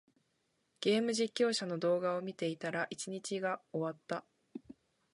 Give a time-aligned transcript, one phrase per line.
[0.79, 4.25] ゲーム実況者の動画を見ていたら、一日が終わった。